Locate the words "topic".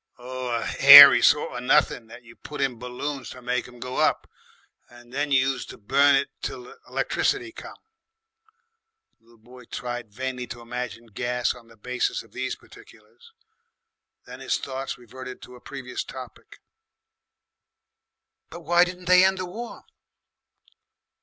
16.03-16.59